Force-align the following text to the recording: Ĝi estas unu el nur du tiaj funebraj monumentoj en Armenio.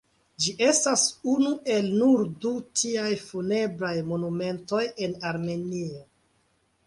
Ĝi 0.43 0.51
estas 0.67 1.01
unu 1.33 1.51
el 1.73 1.89
nur 1.99 2.23
du 2.45 2.53
tiaj 2.81 3.11
funebraj 3.25 3.93
monumentoj 4.07 4.81
en 5.09 5.15
Armenio. 5.33 6.01